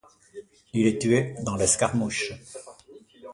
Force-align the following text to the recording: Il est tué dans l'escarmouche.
Il 0.73 0.87
est 0.87 0.99
tué 0.99 1.35
dans 1.43 1.55
l'escarmouche. 1.55 2.33